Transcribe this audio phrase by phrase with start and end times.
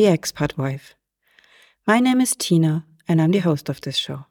[0.00, 0.94] The Expat Wife.
[1.86, 4.24] My name is Tina, and I'm the host of this show.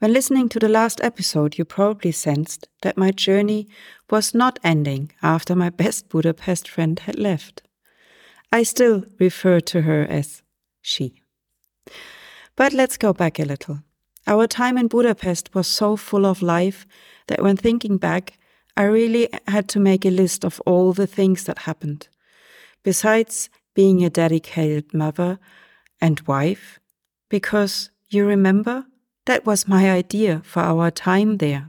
[0.00, 3.68] When listening to the last episode, you probably sensed that my journey
[4.10, 7.62] was not ending after my best Budapest friend had left.
[8.52, 10.42] I still refer to her as
[10.82, 11.22] she.
[12.54, 13.78] But let's go back a little.
[14.26, 16.86] Our time in Budapest was so full of life
[17.28, 18.36] that when thinking back,
[18.76, 22.08] I really had to make a list of all the things that happened.
[22.82, 25.38] Besides being a dedicated mother
[26.00, 26.80] and wife,
[27.28, 28.86] because you remember,
[29.26, 31.68] that was my idea for our time there.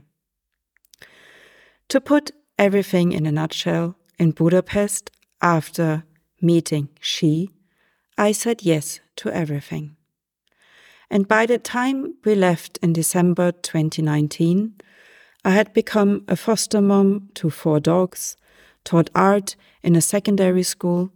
[1.90, 5.10] To put everything in a nutshell, in Budapest,
[5.42, 6.04] after
[6.40, 7.50] meeting she,
[8.16, 9.96] I said yes to everything.
[11.10, 14.74] And by the time we left in December 2019,
[15.44, 18.36] I had become a foster mom to four dogs,
[18.84, 21.12] taught art in a secondary school,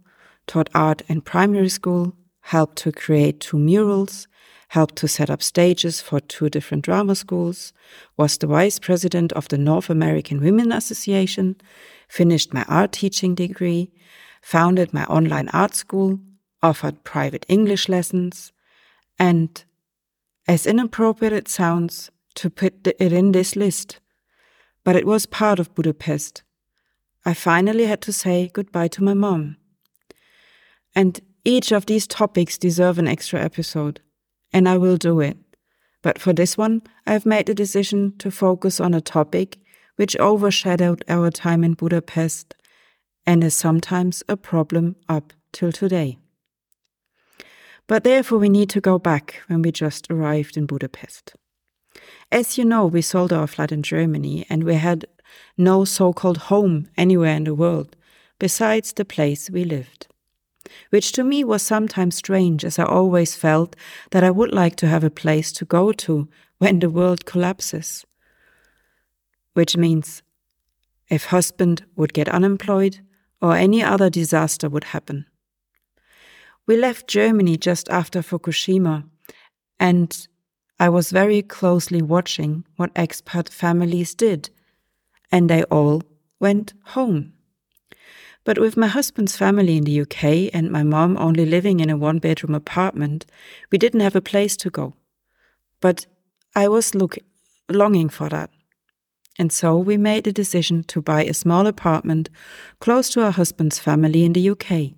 [0.47, 4.27] taught art in primary school, helped to create two murals,
[4.69, 7.73] helped to set up stages for two different drama schools,
[8.17, 11.55] was the vice president of the North American Women Association,
[12.07, 13.91] finished my art teaching degree,
[14.41, 16.19] founded my online art school,
[16.61, 18.51] offered private English lessons,
[19.19, 19.63] and
[20.47, 23.99] as inappropriate it sounds to put it in this list,
[24.83, 26.43] but it was part of Budapest.
[27.25, 29.57] I finally had to say goodbye to my mom.
[30.95, 33.99] And each of these topics deserve an extra episode
[34.53, 35.37] and I will do it.
[36.01, 39.57] But for this one, I have made the decision to focus on a topic
[39.95, 42.55] which overshadowed our time in Budapest
[43.25, 46.17] and is sometimes a problem up till today.
[47.87, 51.35] But therefore, we need to go back when we just arrived in Budapest.
[52.31, 55.05] As you know, we sold our flat in Germany and we had
[55.57, 57.95] no so called home anywhere in the world
[58.39, 60.07] besides the place we lived
[60.89, 63.75] which to me was sometimes strange, as I always felt
[64.11, 68.05] that I would like to have a place to go to when the world collapses.
[69.53, 70.23] Which means
[71.09, 72.99] if husband would get unemployed
[73.41, 75.25] or any other disaster would happen.
[76.65, 79.03] We left Germany just after Fukushima,
[79.79, 80.27] and
[80.79, 84.49] I was very closely watching what expat families did,
[85.31, 86.03] and they all
[86.39, 87.33] went home.
[88.45, 91.97] But with my husband's family in the UK and my mom only living in a
[91.97, 93.25] one bedroom apartment,
[93.71, 94.95] we didn't have a place to go.
[95.79, 96.07] But
[96.55, 97.17] I was look,
[97.69, 98.49] longing for that.
[99.39, 102.29] And so we made the decision to buy a small apartment
[102.79, 104.93] close to our husband's family in the UK.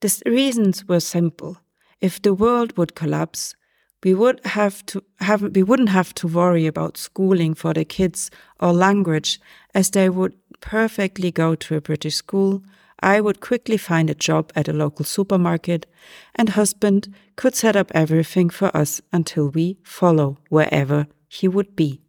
[0.00, 1.56] The reasons were simple.
[2.00, 3.56] If the world would collapse,
[4.04, 8.30] we would have to have we wouldn't have to worry about schooling for the kids
[8.60, 9.40] or language
[9.74, 12.62] as they would perfectly go to a British school.
[13.00, 15.86] I would quickly find a job at a local supermarket
[16.34, 22.00] and husband could set up everything for us until we follow wherever he would be.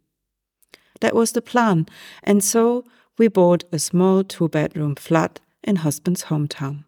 [1.00, 1.86] That was the plan,
[2.22, 2.84] and so
[3.18, 6.84] we bought a small two bedroom flat in husband's hometown.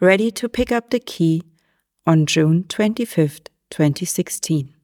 [0.00, 1.42] Ready to pick up the key
[2.06, 4.74] on June 25th, 2016.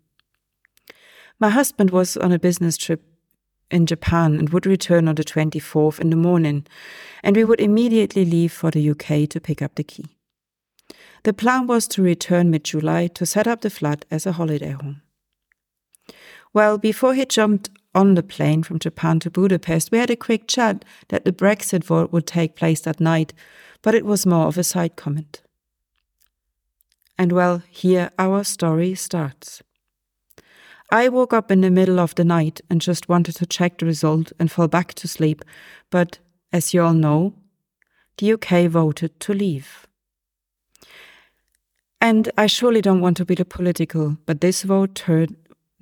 [1.39, 3.03] My husband was on a business trip
[3.71, 6.67] in Japan and would return on the 24th in the morning,
[7.23, 10.07] and we would immediately leave for the UK to pick up the key.
[11.25, 14.71] The plan was to return mid July to set up the flat as a holiday
[14.71, 15.03] home.
[16.53, 20.47] Well, before he jumped on the plane from Japan to Budapest, we had a quick
[20.47, 23.33] chat that the Brexit vote would take place that night,
[23.83, 25.43] but it was more of a side comment.
[27.19, 29.63] And well, here our story starts.
[30.91, 33.87] I woke up in the middle of the night and just wanted to check the
[33.87, 35.45] result and fall back to sleep,
[35.91, 36.19] but
[36.53, 37.35] as you all know,
[38.19, 39.87] the UK voted to leave.
[42.01, 45.27] And I surely don't want to be the political, but this vote tur-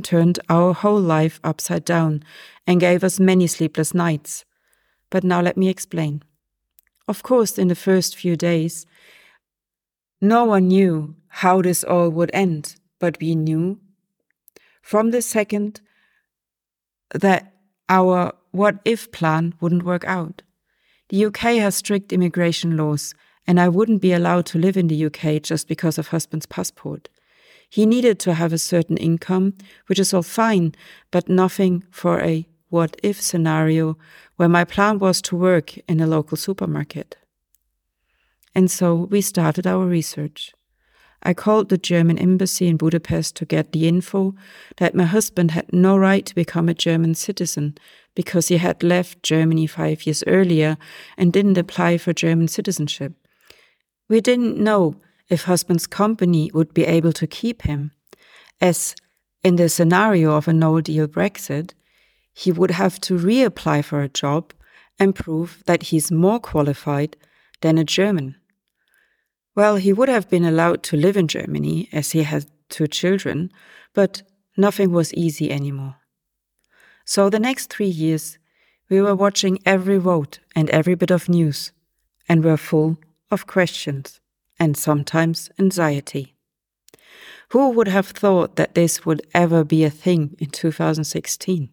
[0.02, 2.22] turned our whole life upside down
[2.66, 4.44] and gave us many sleepless nights.
[5.10, 6.22] But now let me explain.
[7.06, 8.86] Of course, in the first few days,
[10.20, 13.76] no one knew how this all would end, but we knew
[14.82, 15.80] from the second
[17.12, 17.52] that
[17.88, 20.42] our what if plan wouldn't work out.
[21.08, 23.14] The UK has strict immigration laws,
[23.48, 27.08] and I wouldn't be allowed to live in the UK just because of husband's passport.
[27.68, 29.54] He needed to have a certain income,
[29.88, 30.72] which is all fine,
[31.10, 33.98] but nothing for a what if scenario
[34.36, 37.16] where my plan was to work in a local supermarket.
[38.54, 40.54] And so we started our research.
[41.24, 44.34] I called the German embassy in Budapest to get the info
[44.76, 47.78] that my husband had no right to become a German citizen
[48.14, 50.76] because he had left Germany five years earlier
[51.16, 53.14] and didn't apply for German citizenship.
[54.08, 54.96] We didn't know
[55.28, 57.92] if husband's company would be able to keep him,
[58.60, 58.94] as
[59.42, 61.72] in the scenario of a no deal Brexit,
[62.34, 64.52] he would have to reapply for a job
[64.98, 67.16] and prove that he's more qualified
[67.62, 68.36] than a German.
[69.54, 73.52] Well, he would have been allowed to live in Germany as he had two children,
[73.92, 74.22] but
[74.56, 75.96] nothing was easy anymore.
[77.04, 78.38] So the next three years,
[78.88, 81.72] we were watching every vote and every bit of news,
[82.28, 82.98] and were full
[83.30, 84.20] of questions
[84.58, 86.34] and sometimes anxiety.
[87.50, 91.70] Who would have thought that this would ever be a thing in 2016?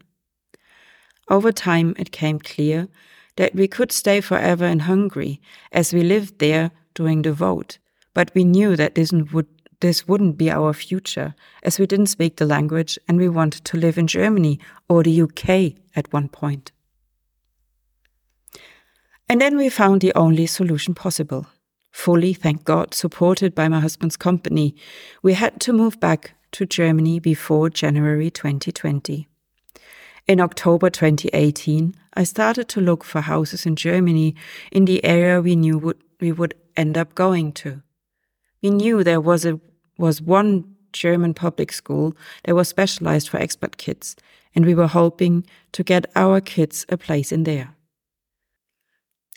[1.29, 2.89] Over time, it came clear
[3.37, 5.41] that we could stay forever in Hungary
[5.71, 7.77] as we lived there during the vote,
[8.13, 9.47] but we knew that this would
[9.81, 11.33] this wouldn't be our future,
[11.63, 15.21] as we didn't speak the language and we wanted to live in Germany or the
[15.23, 16.71] UK at one point.
[19.27, 21.47] And then we found the only solution possible.
[21.89, 24.75] Fully, thank God, supported by my husband's company,
[25.23, 29.27] we had to move back to Germany before January 2020.
[30.27, 34.35] In October 2018, I started to look for houses in Germany
[34.71, 37.81] in the area we knew would, we would end up going to.
[38.61, 39.59] We knew there was a
[39.97, 44.15] was one German public school that was specialized for expat kids,
[44.55, 47.75] and we were hoping to get our kids a place in there.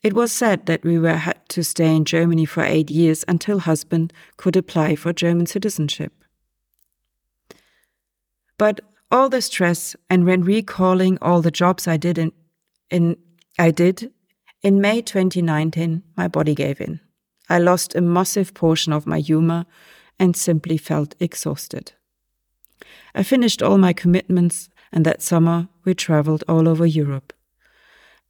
[0.03, 3.61] It was said that we were had to stay in Germany for eight years until
[3.61, 6.13] husband could apply for German citizenship.
[8.59, 8.81] But
[9.11, 12.33] all the stress and when recalling all the jobs I did in,
[12.91, 13.17] in
[13.59, 14.13] I did
[14.63, 17.01] in May 2019, my body gave in.
[17.49, 19.67] I lost a massive portion of my humor
[20.19, 21.93] and simply felt exhausted.
[23.15, 27.33] I finished all my commitments, and that summer we traveled all over Europe.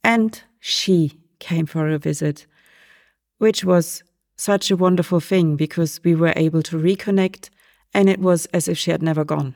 [0.03, 2.47] And she came for a visit,
[3.39, 4.03] which was
[4.37, 7.51] such a wonderful thing because we were able to reconnect,
[7.93, 9.55] and it was as if she had never gone.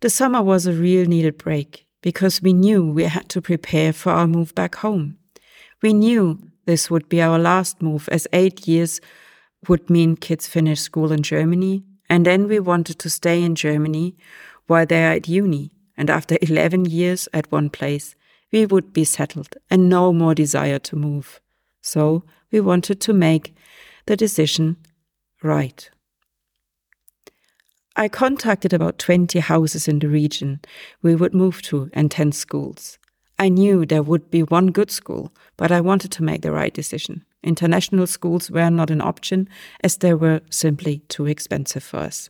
[0.00, 4.12] The summer was a real needed break because we knew we had to prepare for
[4.12, 5.18] our move back home.
[5.82, 9.00] We knew this would be our last move, as eight years
[9.66, 14.16] would mean kids finish school in Germany, and then we wanted to stay in Germany
[14.68, 15.72] while they are at uni.
[15.96, 18.14] And after 11 years at one place,
[18.52, 21.40] we would be settled and no more desire to move.
[21.82, 22.22] So
[22.52, 23.52] we wanted to make
[24.06, 24.76] the decision
[25.42, 25.90] right.
[27.96, 30.60] I contacted about 20 houses in the region
[31.02, 32.96] we would move to and 10 schools.
[33.40, 36.74] I knew there would be one good school, but I wanted to make the right
[36.74, 37.24] decision.
[37.42, 39.48] International schools were not an option
[39.82, 42.28] as they were simply too expensive for us.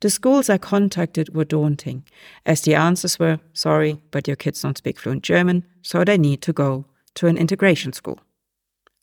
[0.00, 2.04] The schools I contacted were daunting,
[2.44, 6.42] as the answers were sorry, but your kids don't speak fluent German, so they need
[6.42, 8.20] to go to an integration school.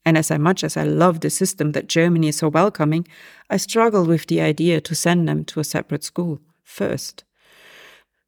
[0.06, 3.08] And as much as I love the system that Germany is so welcoming,
[3.50, 7.24] I struggled with the idea to send them to a separate school first.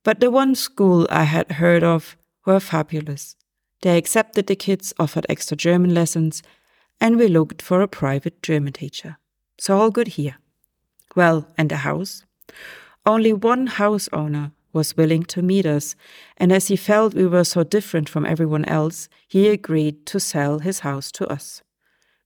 [0.04, 3.36] But the one school I had heard of were fabulous.
[3.82, 6.44] They accepted the kids, offered extra German lessons,
[7.00, 9.18] and we looked for a private German teacher.
[9.58, 10.38] So all good here.
[11.16, 12.24] Well, and the house?
[13.06, 15.96] Only one house owner was willing to meet us,
[16.38, 20.60] and as he felt we were so different from everyone else, he agreed to sell
[20.60, 21.62] his house to us.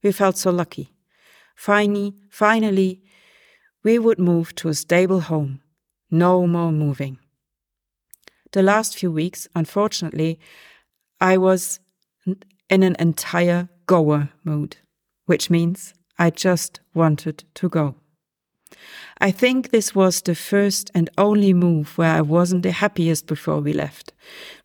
[0.03, 0.93] We felt so lucky.
[1.55, 3.01] Finally, finally,
[3.83, 5.61] we would move to a stable home.
[6.11, 7.17] No more moving
[8.55, 10.39] the last few weeks, unfortunately,
[11.19, 11.81] I was
[12.69, 14.77] in an entire goer mood,
[15.25, 17.95] which means I just wanted to go.
[19.19, 23.59] I think this was the first and only move where I wasn't the happiest before
[23.59, 24.13] we left.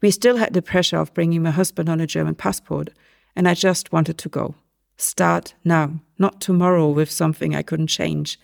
[0.00, 2.90] We still had the pressure of bringing my husband on a German passport,
[3.34, 4.54] and I just wanted to go.
[4.98, 8.38] Start now, not tomorrow with something I couldn't change.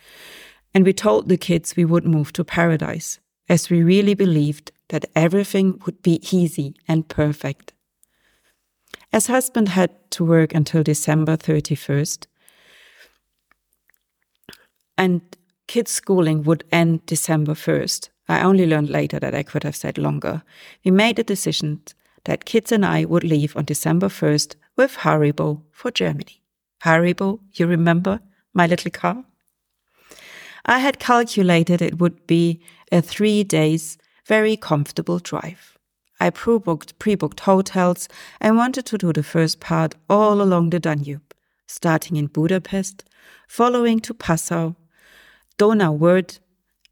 [0.74, 5.04] And we told the kids we would move to paradise, as we really believed that
[5.14, 7.72] everything would be easy and perfect.
[9.12, 12.26] As husband had to work until December 31st,
[14.98, 15.20] and
[15.66, 19.98] kids' schooling would end December 1st, I only learned later that I could have said
[19.98, 20.42] longer.
[20.84, 21.82] We made a decision
[22.24, 26.42] that kids and I would leave on December 1st with Haribo for Germany.
[26.82, 28.20] Haribo, you remember
[28.52, 29.24] my little car?
[30.64, 35.78] I had calculated it would be a three days very comfortable drive.
[36.18, 38.08] I pre-booked, pre-booked hotels
[38.40, 41.34] and wanted to do the first part all along the Danube,
[41.66, 43.04] starting in Budapest,
[43.46, 44.74] following to Passau,
[45.58, 46.40] Donauwörth,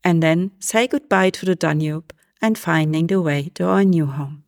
[0.02, 4.44] and then say goodbye to the Danube and finding the way to our new home.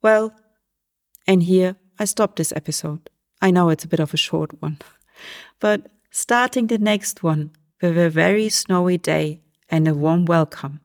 [0.00, 0.34] Well,
[1.26, 3.10] and here I stop this episode.
[3.42, 4.78] I know it's a bit of a short one,
[5.60, 7.50] but starting the next one
[7.82, 10.80] with a very snowy day and a warm welcome.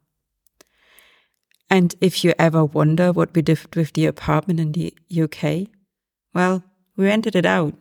[1.72, 5.70] And if you ever wonder what we did with the apartment in the UK,
[6.34, 6.66] well,
[6.98, 7.74] we rented it out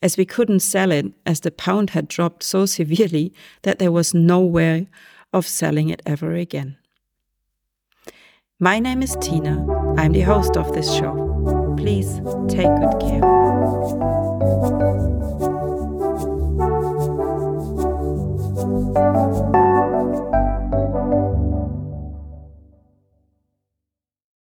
[0.00, 4.14] as we couldn't sell it as the pound had dropped so severely that there was
[4.14, 4.88] no way
[5.34, 6.78] of selling it ever again.
[8.58, 9.66] My name is Tina.
[9.98, 11.74] I'm the host of this show.
[11.76, 12.08] Please
[12.48, 14.55] take good care.